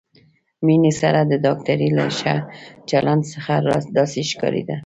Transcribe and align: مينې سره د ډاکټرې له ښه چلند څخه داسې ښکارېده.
مينې 0.65 0.91
سره 1.01 1.19
د 1.23 1.33
ډاکټرې 1.45 1.89
له 1.97 2.05
ښه 2.17 2.35
چلند 2.89 3.23
څخه 3.33 3.53
داسې 3.97 4.21
ښکارېده. 4.31 4.75